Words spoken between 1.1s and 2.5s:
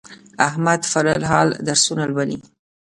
الحال درسونه لولي.